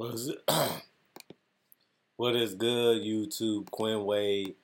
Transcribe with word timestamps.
What 0.00 0.14
is 0.14 0.32
what 2.16 2.34
is 2.34 2.54
good, 2.54 3.02
YouTube? 3.02 3.70
Quinn 3.70 4.06
Wade 4.06 4.54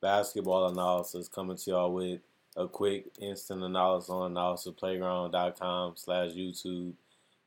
basketball 0.00 0.68
analysis 0.68 1.26
coming 1.26 1.56
to 1.56 1.70
y'all 1.72 1.92
with 1.92 2.20
a 2.56 2.68
quick 2.68 3.06
instant 3.20 3.64
analysis 3.64 4.08
on 4.08 4.34
analysisplayground.com 4.34 5.94
slash 5.96 6.30
YouTube. 6.30 6.92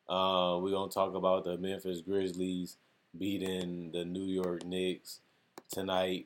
Uh, 0.10 0.60
we're 0.60 0.72
going 0.72 0.90
to 0.90 0.94
talk 0.94 1.16
about 1.16 1.46
the 1.46 1.58
Memphis 1.58 2.02
Grizzlies 2.02 2.76
beating 3.18 3.94
the 3.94 4.04
New 4.04 4.26
York 4.26 4.66
Knicks 4.66 5.22
tonight. 5.72 6.26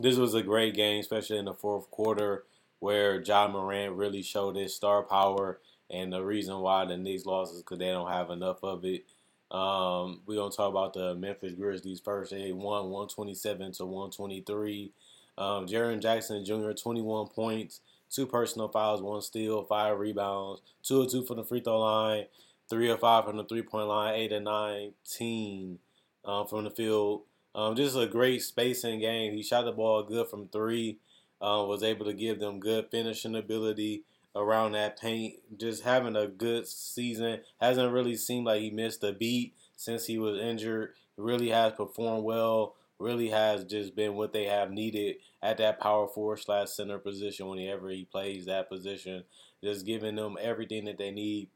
This 0.00 0.16
was 0.16 0.34
a 0.34 0.42
great 0.42 0.74
game, 0.74 1.00
especially 1.00 1.38
in 1.38 1.46
the 1.46 1.54
fourth 1.54 1.90
quarter, 1.90 2.44
where 2.80 3.22
Ja 3.22 3.48
Morant 3.48 3.94
really 3.94 4.20
showed 4.20 4.56
his 4.56 4.76
star 4.76 5.02
power. 5.02 5.60
And 5.88 6.12
the 6.12 6.22
reason 6.22 6.58
why 6.58 6.84
the 6.84 6.98
Knicks 6.98 7.24
lost 7.24 7.54
is 7.54 7.62
because 7.62 7.78
they 7.78 7.88
don't 7.88 8.12
have 8.12 8.28
enough 8.28 8.62
of 8.62 8.84
it. 8.84 9.06
Um, 9.50 10.22
we're 10.26 10.36
gonna 10.36 10.50
talk 10.50 10.70
about 10.70 10.92
the 10.94 11.14
Memphis 11.14 11.54
Grizzlies 11.54 12.00
first. 12.00 12.32
They 12.32 12.52
won 12.52 12.90
127 12.90 13.72
to 13.72 13.86
123. 13.86 14.92
Um, 15.38 15.66
Jaren 15.66 16.00
Jackson 16.00 16.44
Jr. 16.44 16.72
21 16.72 17.28
points, 17.28 17.80
two 18.10 18.26
personal 18.26 18.68
fouls, 18.68 19.02
one 19.02 19.20
steal, 19.20 19.64
five 19.64 19.98
rebounds, 19.98 20.62
two 20.82 21.02
or 21.02 21.06
two 21.06 21.24
from 21.24 21.36
the 21.36 21.44
free 21.44 21.60
throw 21.60 21.80
line, 21.80 22.24
three 22.68 22.90
or 22.90 22.96
five 22.96 23.24
from 23.24 23.36
the 23.36 23.44
three 23.44 23.62
point 23.62 23.88
line, 23.88 24.14
eight 24.14 24.32
or 24.32 24.40
19 24.40 25.78
um, 26.24 26.46
from 26.46 26.64
the 26.64 26.70
field. 26.70 27.22
Um, 27.54 27.76
just 27.76 27.96
a 27.96 28.06
great 28.06 28.42
spacing 28.42 29.00
game. 29.00 29.32
He 29.32 29.42
shot 29.42 29.64
the 29.64 29.72
ball 29.72 30.02
good 30.02 30.28
from 30.28 30.48
three. 30.48 30.98
Uh, 31.40 31.64
was 31.68 31.82
able 31.82 32.06
to 32.06 32.14
give 32.14 32.40
them 32.40 32.58
good 32.58 32.86
finishing 32.90 33.36
ability 33.36 34.04
around 34.36 34.72
that 34.72 35.00
paint. 35.00 35.36
Just 35.58 35.82
having 35.82 36.14
a 36.14 36.26
good 36.26 36.68
season. 36.68 37.40
Hasn't 37.60 37.92
really 37.92 38.16
seemed 38.16 38.46
like 38.46 38.60
he 38.60 38.70
missed 38.70 39.02
a 39.02 39.12
beat 39.12 39.54
since 39.76 40.06
he 40.06 40.18
was 40.18 40.40
injured. 40.40 40.90
Really 41.16 41.48
has 41.48 41.72
performed 41.72 42.24
well. 42.24 42.76
Really 42.98 43.30
has 43.30 43.64
just 43.64 43.96
been 43.96 44.14
what 44.14 44.32
they 44.32 44.44
have 44.44 44.70
needed 44.70 45.16
at 45.42 45.58
that 45.58 45.80
power 45.80 46.08
forward 46.08 46.38
slash 46.38 46.68
center 46.68 46.98
position 46.98 47.48
whenever 47.48 47.88
he 47.90 48.04
plays 48.04 48.46
that 48.46 48.68
position. 48.68 49.24
Just 49.62 49.86
giving 49.86 50.16
them 50.16 50.36
everything 50.40 50.84
that 50.84 50.98
they 50.98 51.10
need. 51.10 51.48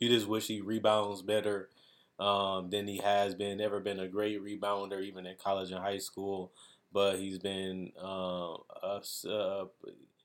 You 0.00 0.08
just 0.08 0.28
wish 0.28 0.46
he 0.46 0.60
rebounds 0.60 1.22
better 1.22 1.68
um, 2.18 2.70
than 2.70 2.86
he 2.86 2.98
has 2.98 3.34
been. 3.34 3.58
Never 3.58 3.80
been 3.80 4.00
a 4.00 4.08
great 4.08 4.42
rebounder, 4.42 5.02
even 5.02 5.26
in 5.26 5.36
college 5.42 5.70
and 5.70 5.80
high 5.80 5.98
school. 5.98 6.52
But 6.92 7.18
he's 7.18 7.38
been 7.38 7.92
uh, 8.02 8.54
uh, 8.54 9.00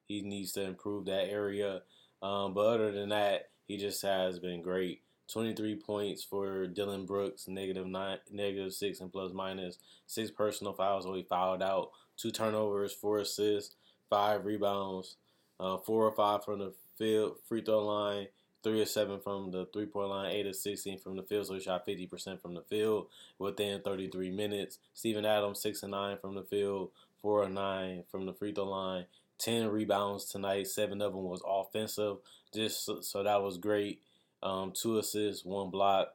he 0.08 0.22
needs 0.22 0.52
to 0.54 0.62
improve 0.62 1.06
that 1.06 1.30
area. 1.30 1.82
Um, 2.22 2.54
but 2.54 2.68
other 2.68 2.92
than 2.92 3.10
that, 3.10 3.50
he 3.68 3.78
just 3.78 4.02
has 4.04 4.40
been 4.40 4.62
great. 4.62 5.02
23 5.32 5.76
points 5.78 6.24
for 6.24 6.68
Dillon 6.68 7.06
Brooks, 7.06 7.48
negative 7.48 7.88
nine, 7.88 8.20
negative 8.32 8.74
six, 8.74 9.00
and 9.00 9.12
plus 9.12 9.34
minus 9.34 9.80
six 10.06 10.30
personal 10.30 10.74
fouls. 10.74 11.06
So 11.06 11.14
he 11.14 11.24
fouled 11.24 11.64
out. 11.64 11.92
Two 12.18 12.32
turnovers, 12.32 12.94
four 12.94 13.20
assists, 13.20 13.76
five 14.10 14.46
rebounds, 14.46 15.16
uh, 15.60 15.78
four 15.78 16.06
or 16.06 16.12
five 16.12 16.44
from 16.46 16.60
the 16.60 16.74
field 16.98 17.38
free 17.48 17.62
throw 17.62 17.84
line, 17.84 18.28
three 18.64 18.82
or 18.82 18.86
seven 18.86 19.20
from 19.20 19.52
the 19.52 19.66
three 19.74 19.86
point 19.86 20.10
line, 20.10 20.32
eight 20.32 20.46
or 20.46 20.54
16 20.54 21.00
from 21.00 21.16
the 21.16 21.24
field. 21.24 21.48
So 21.48 21.56
he 21.56 21.60
shot 21.60 21.86
50% 21.86 22.42
from 22.42 22.54
the 22.54 22.62
field 22.62 23.08
within 23.40 23.82
33 23.82 24.32
minutes. 24.32 24.80
Steven 24.94 25.26
Adams, 25.26 25.62
six 25.62 25.84
and 25.84 25.92
nine 25.92 26.18
from 26.18 26.36
the 26.36 26.44
field, 26.44 26.92
four 27.22 27.44
and 27.44 27.56
nine 27.56 28.04
from 28.12 28.26
the 28.26 28.34
free 28.34 28.54
throw 28.54 28.66
line, 28.66 29.06
10 29.44 29.68
rebounds 29.68 30.26
tonight. 30.26 30.68
Seven 30.68 31.02
of 31.02 31.14
them 31.14 31.24
was 31.24 31.42
offensive. 31.46 32.18
Just 32.54 32.86
so, 32.86 33.02
so 33.02 33.24
that 33.24 33.42
was 33.42 33.58
great. 33.58 34.02
Um, 34.42 34.74
two 34.74 34.98
assists, 34.98 35.46
one 35.46 35.70
block, 35.70 36.10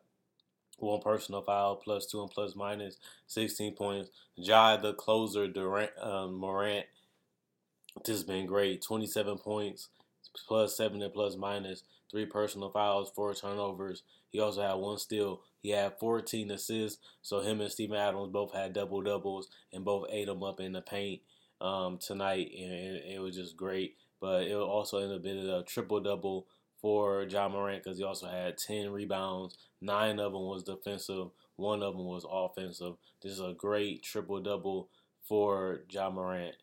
one 0.79 1.01
personal 1.01 1.43
foul, 1.43 1.77
plus 1.77 2.07
two 2.07 2.23
and 2.23 2.31
plus 2.31 2.55
minus, 2.55 2.97
16 3.27 3.75
points. 3.75 4.11
Ja, 4.37 4.77
the 4.77 4.93
closer, 4.95 5.49
Durant, 5.49 5.91
um, 6.01 6.35
Morant, 6.35 6.87
has 8.07 8.23
been 8.23 8.47
great. 8.47 8.83
27 8.83 9.39
points, 9.39 9.89
plus 10.47 10.77
seven 10.77 11.03
and 11.03 11.13
plus 11.13 11.37
minus, 11.37 11.83
three 12.11 12.27
personal 12.27 12.71
fouls, 12.71 13.11
four 13.15 13.35
turnovers. 13.35 14.03
He 14.31 14.41
also 14.41 14.63
had 14.63 14.75
one 14.75 14.99
steal. 14.99 15.41
He 15.61 15.71
had 15.71 15.99
14 15.99 16.51
assists. 16.51 17.01
So 17.23 17.41
him 17.41 17.61
and 17.61 17.71
Steven 17.71 17.97
Adams 17.97 18.31
both 18.31 18.55
had 18.55 18.75
double 18.75 19.03
doubles 19.03 19.49
and 19.73 19.85
both 19.85 20.07
ate 20.11 20.27
them 20.27 20.43
up 20.43 20.61
in 20.61 20.73
the 20.73 20.83
paint 20.83 21.23
um, 21.61 21.99
tonight, 21.99 22.51
and 22.57 23.01
it, 23.13 23.21
was 23.21 23.37
just 23.37 23.57
great. 23.57 23.97
But 24.21 24.45
it 24.45 24.55
also 24.55 24.99
ended 24.99 25.17
up 25.17 25.23
being 25.23 25.49
a 25.49 25.63
triple 25.63 26.01
double 26.01 26.47
for 26.81 27.25
Ja 27.25 27.49
Morant 27.49 27.83
because 27.83 27.99
he 27.99 28.05
also 28.05 28.29
had 28.29 28.59
10 28.59 28.91
rebounds. 28.91 29.59
Nine 29.81 30.19
of 30.19 30.33
them 30.33 30.43
was 30.43 30.65
defensive, 30.65 31.29
one 31.57 31.83
of 31.83 31.97
them 31.97 32.07
was 32.07 32.27
offensive. 32.29 32.95
This 33.23 33.33
is 33.33 33.41
a 33.41 33.55
great 33.57 34.03
triple 34.03 34.41
double 34.41 34.89
for 35.29 35.81
Ja 35.91 36.09
Morant. 36.09 36.55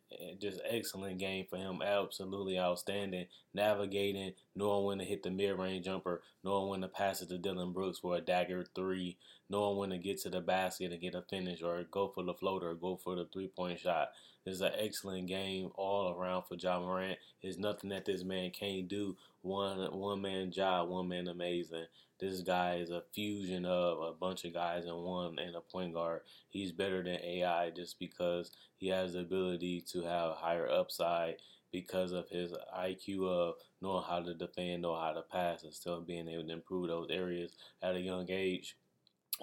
Just 0.42 0.60
excellent 0.68 1.20
game 1.20 1.46
for 1.50 1.58
him. 1.58 1.82
Absolutely 1.82 2.58
outstanding. 2.58 3.28
Navigating, 3.54 4.34
knowing 4.56 4.86
when 4.86 4.98
to 4.98 5.06
hit 5.06 5.22
the 5.22 5.30
mid 5.30 5.58
range 5.58 5.86
jumper, 5.86 6.24
knowing 6.44 6.70
when 6.70 6.82
to 6.82 6.88
pass 6.88 7.22
it 7.22 7.30
to 7.30 7.38
Dillon 7.38 7.74
Brooks 7.74 8.00
for 8.00 8.16
a 8.16 8.22
dagger 8.22 8.66
three, 8.76 9.18
knowing 9.50 9.78
when 9.78 9.90
to 9.92 9.98
get 9.98 10.20
to 10.22 10.30
the 10.30 10.42
basket 10.42 10.92
and 10.92 11.02
get 11.02 11.14
a 11.14 11.22
finish 11.22 11.62
or 11.62 11.84
go 11.92 12.08
for 12.08 12.24
the 12.24 12.34
floater 12.34 12.72
or 12.72 12.76
go 12.76 12.98
for 13.02 13.16
the 13.16 13.28
three 13.32 13.48
point 13.48 13.80
shot. 13.80 14.10
This 14.46 14.56
is 14.56 14.62
an 14.62 14.74
excellent 14.78 15.28
game 15.28 15.72
all 15.74 16.14
around 16.14 16.44
for 16.44 16.56
Ja 16.56 16.80
Morant. 16.80 17.18
There's 17.42 17.58
nothing 17.58 17.90
that 17.90 18.06
this 18.06 18.24
man 18.24 18.52
can't 18.52 18.88
do. 18.88 19.18
One 19.42 19.80
one 19.98 20.22
man 20.22 20.52
job, 20.52 20.88
one 20.88 21.08
man 21.08 21.28
amazing. 21.28 21.86
This 22.20 22.42
guy 22.42 22.76
is 22.76 22.92
a 22.92 23.02
fusion 23.14 23.66
of 23.66 24.00
a 24.02 24.14
bunch 24.14 24.46
of 24.46 24.54
guys 24.54 24.86
in 24.86 24.94
one 24.94 25.40
and 25.40 25.56
a 25.56 25.62
point 25.62 25.96
guard. 25.96 26.22
He's 26.50 26.72
better 26.72 27.04
than 27.04 27.20
AI 27.24 27.72
just 27.72 27.98
because 27.98 28.52
he 28.78 28.90
has 28.90 29.14
the 29.14 29.22
ability 29.22 29.84
to 29.92 30.04
have 30.04 30.36
higher 30.36 30.70
upside 30.70 31.38
because 31.72 32.12
of 32.12 32.30
his 32.30 32.54
IQ 32.78 33.28
of 33.28 33.56
knowing 33.82 34.04
how 34.08 34.22
to 34.22 34.36
defend, 34.36 34.84
know 34.84 34.96
how 34.96 35.12
to 35.12 35.24
pass, 35.24 35.64
and 35.64 35.74
still 35.74 36.02
being 36.02 36.30
able 36.30 36.46
to 36.46 36.54
improve 36.54 36.88
those 36.88 37.10
areas 37.10 37.52
at 37.82 37.96
a 37.96 38.00
young 38.00 38.28
age. 38.30 38.78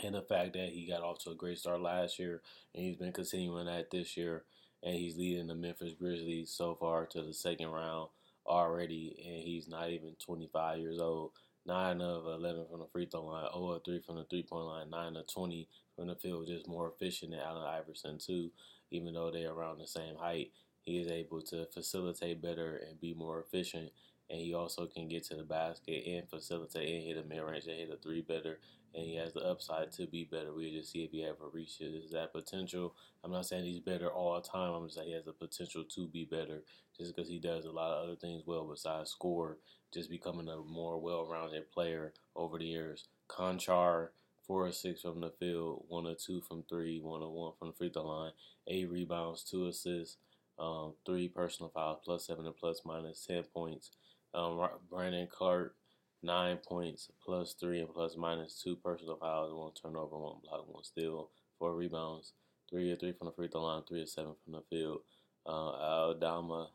And 0.02 0.14
the 0.14 0.22
fact 0.22 0.52
that 0.54 0.70
he 0.70 0.86
got 0.88 1.02
off 1.02 1.19
to 1.24 1.30
a 1.30 1.34
great 1.34 1.58
start 1.58 1.82
last 1.82 2.19
year 2.19 2.40
and 2.74 2.84
he's 2.84 2.96
been 2.96 3.12
continuing 3.12 3.66
that 3.66 3.90
this 3.90 4.16
year, 4.16 4.44
and 4.82 4.94
he's 4.94 5.16
leading 5.16 5.47
the 5.47 5.54
Memphis 5.54 5.94
Grizzlies 5.98 6.50
so 6.50 6.75
far 6.75 7.06
to 7.06 7.22
the 7.22 7.34
second 7.34 7.69
round 7.69 8.09
already, 8.47 9.16
and 9.25 9.43
he's 9.43 9.69
not 9.69 9.91
even 9.91 10.15
25 10.19 10.78
years 10.78 10.98
old. 10.98 11.32
9 11.65 12.00
of 12.00 12.26
11 12.26 12.66
from 12.69 12.81
the 12.81 12.87
free 12.87 13.06
throw 13.06 13.25
line, 13.25 13.47
0 13.53 13.70
of 13.70 13.84
3 13.84 14.00
from 14.00 14.16
the 14.16 14.25
three 14.25 14.43
point 14.43 14.66
line, 14.66 14.91
9 14.91 15.16
of 15.16 15.26
20 15.32 15.69
from 15.94 16.09
the 16.09 16.16
field, 16.16 16.47
just 16.47 16.66
more 16.66 16.91
efficient 16.91 17.31
than 17.31 17.41
Allen 17.41 17.66
Iverson, 17.66 18.19
too. 18.19 18.50
Even 18.91 19.15
though 19.15 19.31
they're 19.31 19.53
around 19.53 19.78
the 19.78 19.87
same 19.87 20.16
height, 20.16 20.50
he 20.81 20.99
is 20.99 21.09
able 21.09 21.41
to 21.43 21.66
facilitate 21.66 22.43
better 22.43 22.81
and 22.88 23.00
be 23.00 23.14
more 23.14 23.41
efficient. 23.41 23.91
And 24.28 24.41
he 24.41 24.54
also 24.54 24.87
can 24.87 25.09
get 25.09 25.25
to 25.25 25.37
the 25.37 25.44
basket 25.44 26.04
and 26.06 26.28
facilitate 26.28 26.88
and 26.88 27.04
hit 27.04 27.25
a 27.25 27.28
mid 27.28 27.43
range 27.43 27.66
and 27.66 27.78
hit 27.78 27.91
a 27.91 27.97
three 27.97 28.22
better. 28.22 28.59
And 28.94 29.04
he 29.04 29.16
has 29.16 29.32
the 29.32 29.41
upside 29.41 29.91
to 29.92 30.06
be 30.06 30.25
better. 30.25 30.53
We'll 30.53 30.70
just 30.70 30.92
see 30.92 31.04
if 31.04 31.12
he 31.12 31.25
ever 31.25 31.48
reaches 31.53 32.10
that 32.10 32.32
potential. 32.32 32.94
I'm 33.25 33.32
not 33.32 33.47
saying 33.47 33.64
he's 33.64 33.80
better 33.80 34.08
all 34.08 34.34
the 34.34 34.47
time. 34.47 34.72
I'm 34.72 34.84
just 34.84 34.97
saying 34.97 35.08
he 35.08 35.14
has 35.14 35.25
the 35.25 35.32
potential 35.32 35.84
to 35.84 36.06
be 36.08 36.25
better 36.25 36.62
just 36.97 37.14
because 37.14 37.28
he 37.31 37.38
does 37.38 37.64
a 37.64 37.70
lot 37.70 37.92
of 37.92 38.04
other 38.04 38.16
things 38.16 38.42
well 38.47 38.64
besides 38.64 39.10
score 39.10 39.56
just 39.92 40.10
becoming 40.10 40.48
a 40.48 40.56
more 40.56 40.98
well-rounded 40.98 41.70
player 41.70 42.12
over 42.34 42.58
the 42.58 42.64
years. 42.64 43.08
Konchar, 43.28 44.08
four 44.47 44.66
or 44.66 44.72
six 44.72 45.02
from 45.02 45.20
the 45.20 45.31
field, 45.38 45.84
one 45.88 46.06
or 46.06 46.14
two 46.14 46.41
from 46.41 46.64
three, 46.69 47.00
one 47.00 47.22
or 47.22 47.31
one 47.31 47.52
from 47.58 47.69
the 47.69 47.75
free 47.75 47.91
throw 47.91 48.06
line, 48.06 48.32
eight 48.66 48.91
rebounds, 48.91 49.42
two 49.42 49.66
assists, 49.66 50.16
um, 50.58 50.94
three 51.04 51.28
personal 51.28 51.70
fouls, 51.75 52.00
plus 52.04 52.26
seven 52.26 52.47
and 52.47 52.56
plus 52.56 52.82
minus 52.84 53.25
ten 53.26 53.42
points. 53.42 53.91
Um, 54.34 54.66
Brandon 54.91 55.28
Clarke, 55.31 55.75
nine 56.22 56.59
points, 56.59 57.09
plus 57.25 57.55
three 57.55 57.81
and 57.81 57.93
plus 57.93 58.16
minus 58.16 58.60
two 58.62 58.77
personal 58.77 59.16
fouls, 59.16 59.53
one 59.53 59.72
turnover, 59.72 60.19
one 60.19 60.37
block, 60.43 60.65
one 60.69 60.85
steal, 60.85 61.31
four 61.58 61.75
rebounds, 61.75 62.32
three 62.70 62.91
or 62.91 62.96
three 62.96 63.12
from 63.12 63.26
the 63.26 63.32
free 63.32 63.49
throw 63.49 63.62
line, 63.62 63.82
three 63.88 64.02
or 64.02 64.06
seven 64.06 64.32
from 64.44 64.55
the 64.55 64.62
field. 64.70 65.00
Uh, 65.46 65.73
Aldama, 65.73 66.70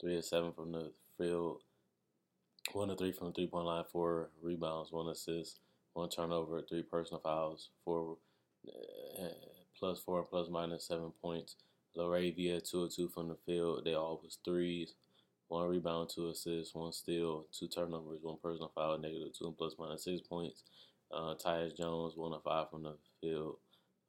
three 0.00 0.16
or 0.16 0.22
seven 0.22 0.52
from 0.52 0.72
the 0.72 0.92
field, 1.16 1.62
one 2.72 2.88
to 2.88 2.96
three 2.96 3.12
from 3.12 3.28
the 3.28 3.32
three 3.32 3.46
point 3.46 3.66
line, 3.66 3.84
four 3.90 4.30
rebounds, 4.42 4.92
one 4.92 5.08
assist, 5.08 5.60
one 5.94 6.08
turnover, 6.08 6.62
three 6.62 6.82
personal 6.82 7.20
fouls, 7.20 7.70
four 7.84 8.18
uh, 8.68 9.28
plus 9.78 9.98
four 9.98 10.22
plus 10.22 10.48
minus 10.50 10.86
seven 10.86 11.12
points. 11.22 11.56
LaRavia 11.96 12.62
two 12.68 12.84
or 12.84 12.88
two 12.88 13.08
from 13.08 13.28
the 13.28 13.36
field. 13.46 13.84
They 13.84 13.94
all 13.94 14.20
was 14.22 14.38
threes. 14.44 14.94
One 15.50 15.68
rebound, 15.68 16.10
two 16.14 16.28
assists, 16.28 16.76
one 16.76 16.92
steal, 16.92 17.44
two 17.50 17.66
turnovers, 17.66 18.20
one 18.22 18.36
personal 18.40 18.70
foul, 18.72 18.98
negative 18.98 19.36
two 19.36 19.48
and 19.48 19.58
plus 19.58 19.74
minus 19.76 20.04
six 20.04 20.20
points. 20.20 20.62
Uh, 21.12 21.34
Tyus 21.44 21.76
Jones, 21.76 22.16
one 22.16 22.32
of 22.32 22.44
five 22.44 22.70
from 22.70 22.84
the 22.84 22.94
field. 23.20 23.56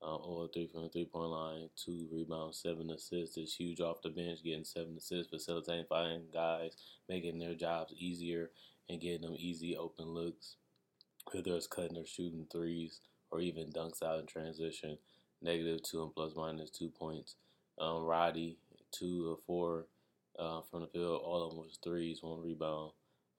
Uh, 0.03 0.17
or 0.17 0.47
three 0.47 0.67
from 0.67 0.83
the 0.83 0.89
three 0.89 1.05
point 1.05 1.31
line, 1.31 1.67
two 1.75 2.07
rebounds, 2.11 2.59
seven 2.59 2.91
assists. 2.91 3.37
Is 3.37 3.55
huge 3.55 3.81
off 3.81 4.03
the 4.03 4.09
bench, 4.09 4.43
getting 4.43 4.63
seven 4.63 4.95
assists, 4.95 5.31
facilitating, 5.31 5.85
finding 5.89 6.25
guys, 6.31 6.73
making 7.09 7.39
their 7.39 7.55
jobs 7.55 7.91
easier, 7.97 8.51
and 8.87 9.01
getting 9.01 9.21
them 9.21 9.35
easy 9.35 9.75
open 9.75 10.09
looks. 10.09 10.57
Whether 11.31 11.55
it's 11.55 11.65
cutting 11.65 11.97
or 11.97 12.05
shooting 12.05 12.45
threes 12.51 12.99
or 13.31 13.41
even 13.41 13.71
dunks 13.71 14.03
out 14.03 14.19
in 14.19 14.27
transition. 14.27 14.99
Negative 15.41 15.81
two 15.81 16.03
and 16.03 16.13
plus 16.13 16.33
minus 16.35 16.69
two 16.69 16.89
points. 16.89 17.35
Um, 17.79 18.03
Roddy, 18.03 18.57
two 18.91 19.31
of 19.31 19.43
four 19.47 19.87
uh, 20.41 20.61
from 20.69 20.81
the 20.81 20.87
field. 20.87 21.21
All 21.23 21.43
of 21.43 21.51
them 21.51 21.59
was 21.59 21.77
threes, 21.83 22.19
one 22.21 22.41
rebound, 22.41 22.91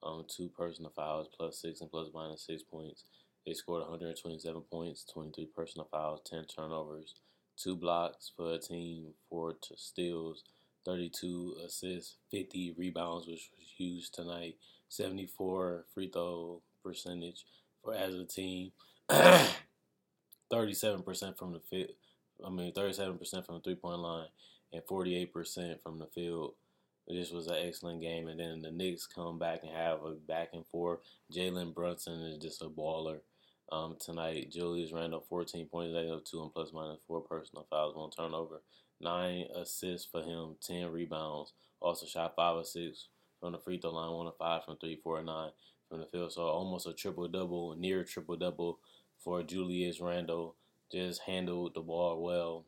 um, 0.02 0.24
two 0.28 0.48
personal 0.48 0.92
fouls, 0.94 1.28
plus 1.36 1.60
six 1.60 1.80
and 1.80 1.90
plus 1.90 2.08
minus 2.14 2.46
six 2.46 2.62
points. 2.62 3.04
They 3.46 3.54
scored 3.54 3.80
127 3.80 4.62
points, 4.70 5.04
23 5.12 5.48
personal 5.54 5.88
fouls, 5.90 6.20
10 6.24 6.44
turnovers, 6.44 7.14
two 7.56 7.76
blocks 7.76 8.30
for 8.36 8.54
a 8.54 8.58
team, 8.58 9.08
four 9.28 9.56
steals, 9.76 10.44
32 10.86 11.56
assists, 11.66 12.16
50 12.30 12.74
rebounds, 12.78 13.26
which 13.26 13.50
was 13.56 13.66
huge 13.76 14.10
tonight, 14.10 14.56
74 14.88 15.84
free 15.92 16.08
throw 16.08 16.62
percentage 16.84 17.44
for 17.82 17.94
as 17.94 18.14
a 18.14 18.24
team, 18.24 18.70
37% 19.10 21.36
from 21.36 21.52
the 21.52 21.60
field. 21.68 21.90
I 22.44 22.50
mean, 22.50 22.72
37% 22.72 23.44
from 23.44 23.56
the 23.56 23.60
three 23.60 23.74
point 23.74 24.00
line 24.00 24.28
and 24.72 24.82
48% 24.84 25.82
from 25.82 25.98
the 25.98 26.06
field. 26.06 26.54
This 27.08 27.30
was 27.30 27.46
an 27.48 27.56
excellent 27.58 28.00
game. 28.00 28.28
And 28.28 28.38
then 28.38 28.62
the 28.62 28.70
Knicks 28.70 29.06
come 29.06 29.38
back 29.38 29.60
and 29.62 29.72
have 29.72 30.02
a 30.04 30.12
back 30.12 30.50
and 30.52 30.66
forth. 30.66 31.00
Jalen 31.32 31.74
Brunson 31.74 32.22
is 32.22 32.38
just 32.38 32.62
a 32.62 32.66
baller 32.66 33.18
um, 33.70 33.96
tonight. 33.98 34.50
Julius 34.50 34.92
Randle, 34.92 35.24
14 35.28 35.66
points, 35.66 35.96
have 35.96 36.24
two 36.24 36.42
and 36.42 36.52
plus 36.52 36.72
minus 36.72 37.00
four 37.06 37.20
personal 37.22 37.66
fouls, 37.70 37.96
one 37.96 38.10
turnover, 38.10 38.62
nine 39.00 39.46
assists 39.56 40.08
for 40.10 40.22
him, 40.22 40.56
10 40.60 40.90
rebounds. 40.92 41.52
Also 41.80 42.06
shot 42.06 42.34
five 42.36 42.56
or 42.56 42.64
six 42.64 43.08
from 43.40 43.52
the 43.52 43.58
free 43.58 43.78
throw 43.78 43.90
line, 43.90 44.12
one 44.12 44.26
of 44.26 44.36
five 44.36 44.64
from 44.64 44.76
three, 44.76 45.00
four, 45.02 45.20
nine 45.22 45.50
from 45.88 46.00
the 46.00 46.06
field. 46.06 46.32
So 46.32 46.42
almost 46.42 46.86
a 46.86 46.92
triple 46.92 47.26
double, 47.28 47.74
near 47.76 48.04
triple 48.04 48.36
double 48.36 48.78
for 49.18 49.42
Julius 49.42 50.00
Randle. 50.00 50.54
Just 50.92 51.22
handled 51.22 51.74
the 51.74 51.80
ball 51.80 52.22
well. 52.22 52.66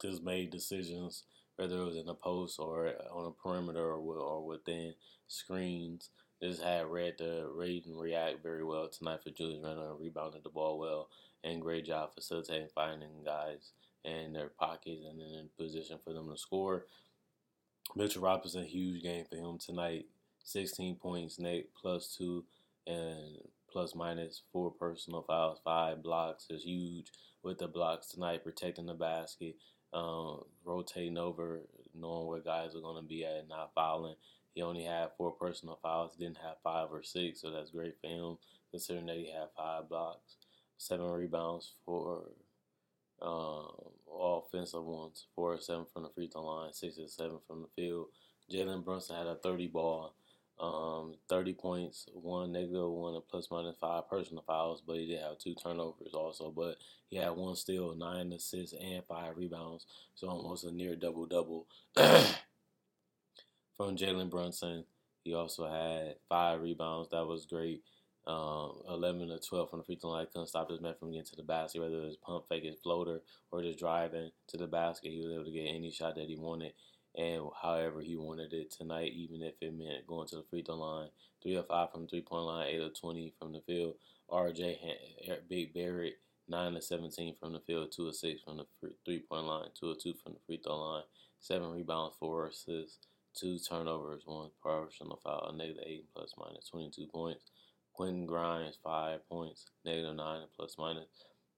Just 0.00 0.22
made 0.22 0.50
decisions, 0.50 1.24
whether 1.60 1.76
it 1.76 1.84
was 1.84 1.96
in 1.96 2.06
the 2.06 2.14
post 2.14 2.58
or 2.58 2.92
on 3.12 3.26
a 3.26 3.30
perimeter 3.30 3.92
or, 3.92 4.44
within 4.44 4.94
screens 5.28 6.08
just 6.42 6.62
had 6.62 6.86
read 6.86 7.14
the 7.18 7.46
read 7.54 7.84
and 7.84 8.00
react 8.00 8.42
very 8.42 8.64
well 8.64 8.88
tonight 8.88 9.22
for 9.22 9.30
Julius 9.30 9.60
Randle 9.62 9.90
and 9.90 10.00
rebounded 10.00 10.42
the 10.42 10.48
ball 10.48 10.78
well 10.78 11.08
and 11.44 11.60
great 11.60 11.84
job 11.84 12.14
facilitating 12.14 12.68
finding 12.74 13.10
guys 13.24 13.72
in 14.04 14.32
their 14.32 14.48
pockets 14.48 15.02
and 15.06 15.20
in 15.20 15.48
position 15.58 15.98
for 16.02 16.14
them 16.14 16.30
to 16.30 16.38
score. 16.38 16.86
Mitchell 17.94 18.22
Robinson, 18.22 18.64
huge 18.64 19.02
game 19.02 19.26
for 19.28 19.36
him 19.36 19.58
tonight. 19.58 20.06
16 20.44 20.96
points, 20.96 21.38
Nate 21.38 21.68
plus 21.74 22.16
two 22.16 22.44
and 22.86 23.36
plus 23.70 23.94
minus 23.94 24.42
four 24.50 24.70
personal 24.70 25.22
fouls, 25.22 25.60
five 25.62 26.02
blocks 26.02 26.46
is 26.48 26.62
huge 26.62 27.12
with 27.42 27.58
the 27.58 27.68
blocks 27.68 28.08
tonight, 28.08 28.44
protecting 28.44 28.86
the 28.86 28.94
basket, 28.94 29.56
um, 29.92 30.44
rotating 30.64 31.18
over, 31.18 31.60
knowing 31.94 32.26
where 32.26 32.40
guys 32.40 32.74
are 32.74 32.80
going 32.80 33.02
to 33.02 33.08
be 33.08 33.24
at, 33.24 33.48
not 33.48 33.72
fouling. 33.74 34.16
He 34.54 34.62
only 34.62 34.84
had 34.84 35.10
four 35.16 35.30
personal 35.32 35.78
fouls, 35.82 36.16
didn't 36.16 36.38
have 36.38 36.56
five 36.62 36.88
or 36.90 37.02
six, 37.02 37.40
so 37.40 37.50
that's 37.50 37.70
great 37.70 37.96
for 38.00 38.08
him, 38.08 38.38
considering 38.70 39.06
that 39.06 39.16
he 39.16 39.30
had 39.30 39.48
five 39.56 39.88
blocks, 39.88 40.36
seven 40.76 41.10
rebounds, 41.10 41.74
four 41.84 42.24
um, 43.22 43.68
all 44.06 44.46
offensive 44.46 44.84
ones, 44.84 45.26
four 45.34 45.54
or 45.54 45.60
seven 45.60 45.86
from 45.92 46.02
the 46.02 46.08
free 46.10 46.28
throw 46.28 46.44
line, 46.44 46.72
six 46.72 46.98
or 46.98 47.08
seven 47.08 47.38
from 47.46 47.62
the 47.62 47.68
field. 47.76 48.06
Jalen 48.50 48.84
Brunson 48.84 49.16
had 49.16 49.26
a 49.26 49.36
30 49.36 49.68
ball, 49.68 50.14
um, 50.60 51.14
30 51.28 51.54
points, 51.54 52.06
one 52.12 52.52
negative, 52.52 52.90
one 52.90 53.14
and 53.14 53.26
plus 53.28 53.48
minus 53.50 53.76
five 53.80 54.08
personal 54.08 54.44
fouls, 54.46 54.82
but 54.86 54.96
he 54.96 55.06
did 55.06 55.20
have 55.20 55.38
two 55.38 55.54
turnovers 55.54 56.12
also. 56.12 56.50
But 56.50 56.76
he 57.08 57.16
had 57.16 57.30
one 57.30 57.56
steal, 57.56 57.94
nine 57.94 58.32
assists, 58.32 58.74
and 58.78 59.02
five 59.08 59.36
rebounds, 59.36 59.86
so 60.14 60.28
almost 60.28 60.64
a 60.64 60.72
near 60.72 60.96
double 60.96 61.26
double. 61.26 61.66
from 63.80 63.96
Jalen 63.96 64.28
Brunson. 64.28 64.84
He 65.24 65.32
also 65.32 65.66
had 65.66 66.16
five 66.28 66.60
rebounds. 66.60 67.08
That 67.10 67.26
was 67.26 67.46
great. 67.46 67.82
Um, 68.26 68.82
11 68.90 69.28
to 69.28 69.38
12 69.38 69.70
from 69.70 69.78
the 69.78 69.84
free 69.86 69.96
throw 69.96 70.10
line. 70.10 70.26
Couldn't 70.30 70.48
stop 70.48 70.68
this 70.68 70.82
man 70.82 70.94
from 71.00 71.12
getting 71.12 71.24
to 71.24 71.36
the 71.36 71.42
basket, 71.42 71.80
whether 71.80 71.94
it 71.94 72.04
was 72.04 72.16
pump 72.16 72.44
fake 72.46 72.64
his 72.64 72.78
floater 72.82 73.22
or 73.50 73.62
just 73.62 73.78
driving 73.78 74.32
to 74.48 74.56
the 74.58 74.66
basket. 74.66 75.12
He 75.12 75.22
was 75.22 75.32
able 75.32 75.46
to 75.46 75.50
get 75.50 75.74
any 75.74 75.90
shot 75.90 76.14
that 76.16 76.28
he 76.28 76.36
wanted 76.36 76.74
and 77.16 77.42
however 77.60 78.00
he 78.00 78.16
wanted 78.16 78.52
it 78.52 78.70
tonight, 78.70 79.12
even 79.14 79.42
if 79.42 79.54
it 79.60 79.76
meant 79.76 80.06
going 80.06 80.28
to 80.28 80.36
the 80.36 80.44
free 80.50 80.62
throw 80.62 80.76
line. 80.76 81.08
3 81.42 81.54
of 81.56 81.66
5 81.68 81.90
from 81.90 82.06
three 82.06 82.20
point 82.20 82.44
line, 82.44 82.68
8 82.68 82.80
of 82.80 83.00
20 83.00 83.32
from 83.38 83.52
the 83.52 83.60
field. 83.60 83.94
RJ 84.30 84.76
Big 85.48 85.74
Barrett, 85.74 86.18
9 86.48 86.74
to 86.74 86.82
17 86.82 87.34
from 87.40 87.52
the 87.52 87.60
field, 87.60 87.92
2 87.92 88.08
of 88.08 88.14
6 88.14 88.42
from 88.42 88.58
the 88.58 88.66
three 89.04 89.20
point 89.20 89.46
line, 89.46 89.68
2 89.78 89.90
of 89.90 90.02
2 90.02 90.14
from 90.22 90.34
the 90.34 90.38
free 90.46 90.60
throw 90.62 90.78
line, 90.78 91.04
7 91.40 91.70
rebounds, 91.70 92.14
4 92.20 92.48
assists 92.48 93.06
two 93.34 93.58
turnovers, 93.58 94.22
one 94.26 94.50
personal 94.62 95.20
foul, 95.22 95.50
a 95.50 95.56
negative 95.56 95.82
eight 95.86 96.04
plus 96.14 96.34
minus 96.38 96.68
22 96.68 97.06
points. 97.06 97.44
Quentin 97.92 98.26
Grimes, 98.26 98.78
five 98.82 99.26
points, 99.28 99.66
negative 99.84 100.14
nine 100.14 100.44
plus 100.56 100.76
minus 100.78 101.06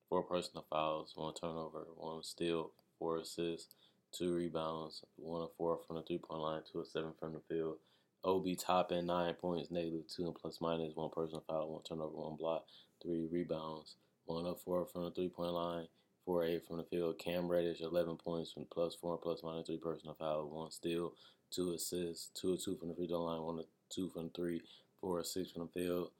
four 0.08 0.22
personal 0.22 0.64
fouls, 0.68 1.12
one 1.14 1.34
turnover, 1.34 1.86
one 1.96 2.22
steal, 2.22 2.72
four 2.98 3.18
assists, 3.18 3.74
two 4.12 4.34
rebounds, 4.34 5.02
one 5.16 5.42
of 5.42 5.50
four 5.56 5.78
from 5.86 5.96
the 5.96 6.02
three 6.02 6.18
point 6.18 6.40
line, 6.40 6.62
two 6.70 6.80
of 6.80 6.86
seven 6.86 7.12
from 7.18 7.32
the 7.32 7.40
field. 7.48 7.76
Obi 8.24 8.54
top 8.54 8.88
Toppin, 8.88 9.06
nine 9.06 9.34
points, 9.34 9.70
negative 9.70 10.06
two 10.06 10.26
and 10.26 10.34
plus 10.34 10.60
minus, 10.60 10.94
one 10.94 11.10
personal 11.10 11.42
foul, 11.48 11.72
one 11.72 11.82
turnover, 11.82 12.16
one 12.16 12.36
block, 12.36 12.64
three 13.02 13.26
rebounds, 13.30 13.96
one 14.26 14.46
of 14.46 14.60
four 14.60 14.86
from 14.86 15.04
the 15.04 15.10
three 15.10 15.28
point 15.28 15.52
line, 15.52 15.86
four 16.24 16.44
eight 16.44 16.64
from 16.66 16.76
the 16.76 16.84
field. 16.84 17.18
Cam 17.18 17.48
Reddish, 17.48 17.80
11 17.80 18.16
points, 18.18 18.52
from 18.52 18.66
plus 18.72 18.94
four 18.94 19.18
plus 19.18 19.40
minus 19.42 19.66
three 19.66 19.78
personal 19.78 20.14
foul, 20.14 20.48
one 20.48 20.70
steal, 20.70 21.14
two 21.50 21.72
assists, 21.72 22.30
two 22.34 22.54
or 22.54 22.56
two 22.56 22.76
from 22.76 22.88
the 22.88 22.94
free 22.94 23.08
throw 23.08 23.24
line, 23.24 23.42
one 23.42 23.58
or 23.58 23.64
two 23.90 24.08
from 24.10 24.30
three, 24.30 24.62
four 25.00 25.18
or 25.18 25.24
six 25.24 25.50
from 25.50 25.68
the 25.72 25.80
field. 25.80 26.10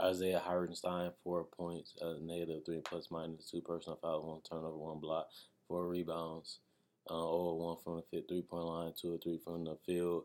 Isaiah 0.00 0.38
Hartenstein, 0.38 1.10
four 1.24 1.44
points, 1.44 1.94
uh, 2.00 2.14
negative 2.22 2.64
three 2.64 2.80
plus 2.80 3.08
minus 3.10 3.50
two 3.50 3.60
personal 3.60 3.98
foul, 4.00 4.26
one 4.26 4.40
turnover, 4.48 4.76
one 4.76 5.00
block, 5.00 5.26
four 5.68 5.86
rebounds, 5.88 6.60
uh, 7.10 7.26
or 7.26 7.58
one 7.58 7.76
from 7.82 8.02
the 8.12 8.22
three 8.22 8.42
point 8.42 8.64
line, 8.64 8.92
two 8.98 9.14
or 9.14 9.18
three 9.18 9.38
from 9.38 9.64
the 9.64 9.76
field. 9.84 10.24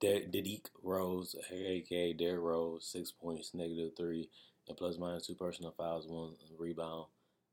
Dedeek 0.00 0.66
Rose, 0.82 1.34
aka 1.50 2.12
Derrick 2.12 2.40
Rose, 2.40 2.88
six 2.90 3.10
points, 3.10 3.52
negative 3.52 3.92
three, 3.96 4.30
and 4.68 4.76
plus 4.76 4.96
minus 4.98 5.26
two 5.26 5.34
personal 5.34 5.74
fouls, 5.76 6.06
one 6.06 6.34
rebound, 6.58 7.06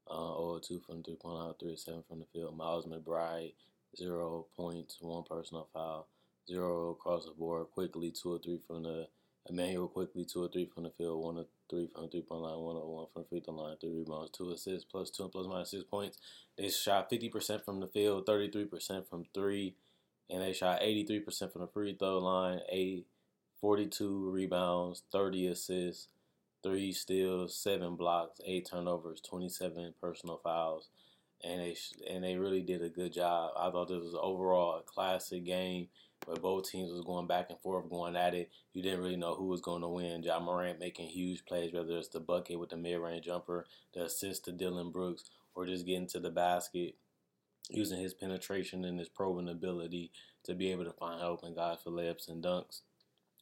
uh, 0.09 0.33
or 0.35 0.59
two 0.59 0.79
from 0.79 1.03
three 1.03 1.15
point 1.15 1.35
line, 1.35 1.53
three 1.59 1.73
or 1.73 1.77
seven 1.77 2.03
from 2.07 2.19
the 2.19 2.25
field. 2.31 2.55
Miles 2.55 2.85
McBride, 2.85 3.53
zero 3.97 4.45
points, 4.55 4.97
one 5.01 5.23
personal 5.23 5.67
foul, 5.73 6.07
zero 6.47 6.91
across 6.91 7.25
the 7.25 7.31
board. 7.31 7.67
Quickley, 7.73 8.11
two 8.11 8.35
or 8.35 8.39
three 8.39 8.59
from 8.67 8.83
the 8.83 9.07
Immanuel 9.49 9.87
Quickley 9.87 10.25
two 10.25 10.43
or 10.43 10.47
three 10.47 10.65
from 10.65 10.83
the 10.83 10.89
field, 10.91 11.23
one 11.23 11.37
or 11.37 11.45
three 11.69 11.87
from 11.87 12.03
the 12.03 12.09
three 12.09 12.21
point 12.21 12.41
line, 12.41 12.59
one 12.59 12.75
or 12.75 12.93
one 12.93 13.05
from 13.13 13.23
the 13.23 13.29
free 13.29 13.39
throw 13.39 13.53
line, 13.53 13.77
three 13.79 13.91
rebounds, 13.91 14.31
two 14.31 14.51
assists, 14.51 14.85
plus 14.89 15.09
two 15.09 15.23
and 15.23 15.31
plus 15.31 15.47
minus 15.47 15.71
six 15.71 15.83
points. 15.83 16.17
They 16.57 16.69
shot 16.69 17.11
50% 17.11 17.63
from 17.63 17.79
the 17.79 17.87
field, 17.87 18.25
33% 18.25 19.07
from 19.07 19.25
three, 19.33 19.75
and 20.29 20.41
they 20.41 20.53
shot 20.53 20.81
83% 20.81 21.51
from 21.51 21.61
the 21.61 21.67
free 21.67 21.95
throw 21.97 22.19
line, 22.19 22.61
eight, 22.69 23.05
42 23.61 24.31
rebounds, 24.31 25.03
30 25.11 25.47
assists, 25.47 26.07
three 26.63 26.91
steals, 26.91 27.55
seven 27.55 27.95
blocks, 27.95 28.39
eight 28.45 28.67
turnovers, 28.69 29.21
27 29.21 29.93
personal 30.01 30.39
fouls 30.43 30.89
and 31.43 31.61
they 31.61 31.75
and 32.09 32.23
they 32.23 32.35
really 32.35 32.61
did 32.61 32.81
a 32.81 32.89
good 32.89 33.13
job. 33.13 33.51
I 33.57 33.69
thought 33.69 33.87
this 33.87 34.01
was 34.01 34.17
overall 34.19 34.79
a 34.79 34.81
classic 34.81 35.45
game 35.45 35.87
where 36.25 36.37
both 36.37 36.69
teams 36.69 36.91
was 36.91 37.01
going 37.01 37.27
back 37.27 37.49
and 37.49 37.59
forth, 37.59 37.89
going 37.89 38.15
at 38.15 38.33
it. 38.33 38.49
You 38.73 38.81
didn't 38.81 39.01
really 39.01 39.15
know 39.15 39.35
who 39.35 39.47
was 39.47 39.61
going 39.61 39.81
to 39.81 39.87
win. 39.87 40.23
Ja 40.23 40.39
Morant 40.39 40.79
making 40.79 41.07
huge 41.07 41.45
plays, 41.45 41.73
whether 41.73 41.97
it's 41.97 42.09
the 42.09 42.19
bucket 42.19 42.59
with 42.59 42.69
the 42.69 42.77
mid-range 42.77 43.25
jumper, 43.25 43.65
the 43.93 44.05
assist 44.05 44.45
to 44.45 44.51
Dillon 44.51 44.91
Brooks, 44.91 45.23
or 45.53 45.65
just 45.65 45.85
getting 45.85 46.07
to 46.07 46.19
the 46.19 46.29
basket, 46.29 46.95
using 47.69 47.99
his 47.99 48.13
penetration 48.13 48.85
and 48.85 48.99
his 48.99 49.09
probing 49.09 49.49
ability 49.49 50.11
to 50.43 50.53
be 50.53 50.71
able 50.71 50.85
to 50.85 50.91
find 50.91 51.21
open 51.21 51.55
guys 51.55 51.77
for 51.83 51.91
layups 51.91 52.29
and 52.29 52.43
dunks, 52.43 52.81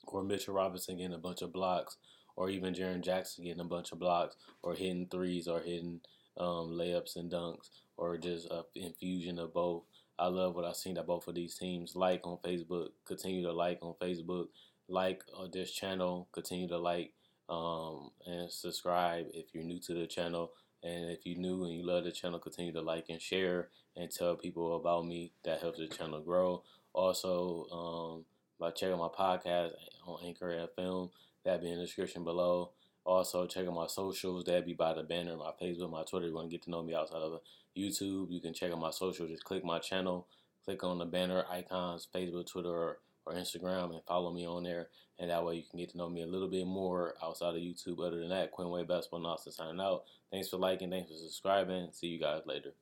or 0.05 0.23
Mitchell 0.23 0.53
Robinson 0.53 0.97
getting 0.97 1.13
a 1.13 1.17
bunch 1.17 1.41
of 1.41 1.53
blocks, 1.53 1.97
or 2.35 2.49
even 2.49 2.73
Jaren 2.73 3.03
Jackson 3.03 3.43
getting 3.43 3.59
a 3.59 3.65
bunch 3.65 3.91
of 3.91 3.99
blocks, 3.99 4.35
or 4.61 4.73
hitting 4.75 5.07
threes, 5.09 5.47
or 5.47 5.59
hitting 5.59 6.01
um, 6.37 6.71
layups 6.71 7.15
and 7.15 7.31
dunks 7.31 7.69
or 7.97 8.17
just 8.17 8.47
a 8.47 8.63
infusion 8.75 9.39
of 9.39 9.53
both. 9.53 9.83
I 10.19 10.27
love 10.27 10.55
what 10.55 10.65
I've 10.65 10.75
seen 10.75 10.95
that 10.95 11.07
both 11.07 11.27
of 11.27 11.35
these 11.35 11.55
teams 11.55 11.95
like 11.95 12.25
on 12.25 12.37
Facebook. 12.43 12.89
Continue 13.05 13.43
to 13.43 13.51
like 13.51 13.79
on 13.81 13.95
Facebook, 14.01 14.47
like 14.87 15.23
uh, 15.37 15.47
this 15.51 15.71
channel. 15.71 16.27
Continue 16.31 16.67
to 16.67 16.77
like 16.77 17.13
um, 17.49 18.11
and 18.25 18.51
subscribe 18.51 19.27
if 19.33 19.53
you're 19.53 19.63
new 19.63 19.79
to 19.81 19.93
the 19.93 20.07
channel. 20.07 20.51
And 20.83 21.11
if 21.11 21.25
you're 21.25 21.39
new 21.39 21.63
and 21.63 21.73
you 21.73 21.85
love 21.85 22.03
the 22.03 22.11
channel, 22.11 22.39
continue 22.39 22.73
to 22.73 22.81
like 22.81 23.05
and 23.09 23.21
share 23.21 23.69
and 23.95 24.11
tell 24.11 24.35
people 24.35 24.75
about 24.75 25.05
me. 25.05 25.31
That 25.45 25.61
helps 25.61 25.79
the 25.79 25.87
channel 25.87 26.21
grow. 26.21 26.63
Also, 26.93 27.65
um, 27.71 28.25
by 28.59 28.71
checking 28.71 28.97
my 28.97 29.07
podcast 29.07 29.71
on 30.05 30.19
Anchor 30.25 30.67
FM, 30.77 31.09
that 31.45 31.61
be 31.61 31.71
in 31.71 31.79
the 31.79 31.85
description 31.85 32.23
below. 32.23 32.71
Also, 33.05 33.45
check 33.45 33.67
out 33.67 33.73
my 33.73 33.87
socials. 33.87 34.45
That'd 34.45 34.65
be 34.65 34.73
by 34.73 34.93
the 34.93 35.03
banner, 35.03 35.35
my 35.35 35.51
Facebook, 35.61 35.91
my 35.91 36.03
Twitter. 36.03 36.27
You 36.27 36.35
want 36.35 36.49
to 36.49 36.51
get 36.51 36.63
to 36.63 36.71
know 36.71 36.81
me 36.81 36.95
outside 36.95 37.21
of 37.21 37.41
YouTube, 37.77 38.31
you 38.31 38.39
can 38.39 38.53
check 38.53 38.71
out 38.71 38.79
my 38.79 38.91
socials. 38.91 39.29
Just 39.29 39.43
click 39.43 39.65
my 39.65 39.79
channel, 39.79 40.27
click 40.63 40.83
on 40.83 40.99
the 40.99 41.05
banner 41.05 41.43
icons, 41.49 42.07
Facebook, 42.13 42.49
Twitter, 42.49 42.69
or, 42.69 42.97
or 43.25 43.33
Instagram, 43.33 43.91
and 43.91 44.03
follow 44.07 44.31
me 44.31 44.45
on 44.45 44.63
there. 44.63 44.89
And 45.19 45.29
that 45.29 45.45
way 45.45 45.55
you 45.55 45.63
can 45.69 45.79
get 45.79 45.89
to 45.91 45.97
know 45.97 46.09
me 46.09 46.21
a 46.21 46.27
little 46.27 46.49
bit 46.49 46.65
more 46.65 47.15
outside 47.23 47.55
of 47.55 47.61
YouTube. 47.61 48.05
Other 48.05 48.19
than 48.19 48.29
that, 48.29 48.51
Quinn 48.51 48.69
Wade 48.69 48.87
Basketball 48.87 49.19
Analysis 49.19 49.57
signing 49.57 49.81
out. 49.81 50.03
Thanks 50.31 50.49
for 50.49 50.57
liking, 50.57 50.89
thanks 50.89 51.11
for 51.11 51.17
subscribing. 51.17 51.89
See 51.91 52.07
you 52.07 52.19
guys 52.19 52.41
later. 52.45 52.73